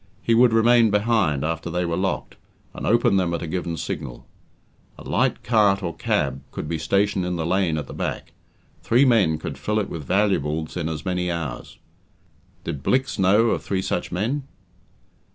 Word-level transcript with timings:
He 0.23 0.33
would 0.33 0.51
remain 0.51 0.89
behind 0.89 1.43
after 1.45 1.69
they 1.69 1.85
were 1.85 1.95
locked, 1.95 2.35
and 2.73 2.87
open 2.87 3.17
them 3.17 3.35
at 3.35 3.43
a 3.43 3.47
given 3.47 3.77
signal. 3.77 4.25
A 4.97 5.03
light 5.07 5.43
cart 5.43 5.83
or 5.83 5.95
cab 5.95 6.41
could 6.49 6.67
be 6.67 6.79
stationed 6.79 7.23
in 7.23 7.35
the 7.35 7.45
lane 7.45 7.77
at 7.77 7.85
the 7.85 7.93
back, 7.93 8.31
three 8.81 9.05
men 9.05 9.37
could 9.37 9.59
fill 9.59 9.77
it 9.79 9.89
with 9.91 10.03
valuables 10.03 10.75
in 10.75 10.89
as 10.89 11.05
many 11.05 11.29
hours. 11.29 11.77
Did 12.63 12.81
Blicks 12.81 13.19
know 13.19 13.51
of 13.51 13.61
three 13.61 13.83
such 13.83 14.11
men? 14.11 14.47